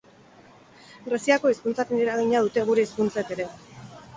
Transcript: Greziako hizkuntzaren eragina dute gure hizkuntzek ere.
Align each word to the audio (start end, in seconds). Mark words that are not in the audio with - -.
Greziako 1.09 1.51
hizkuntzaren 1.53 2.03
eragina 2.07 2.43
dute 2.47 2.65
gure 2.71 2.87
hizkuntzek 2.89 3.31
ere. 3.39 3.51